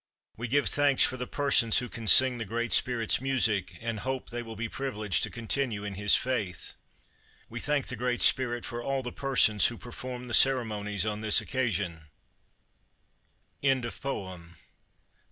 [0.35, 4.29] We give thanks for the persons who can sing the Great Spirit's music, and hope
[4.31, 6.73] they will be privileged to continue in his faith.
[7.49, 11.39] We thank the Great Spirit for all the persons who perform the ceremonies on this
[11.39, 12.05] occasion.
[13.61, 14.55] This poem is in the public domain.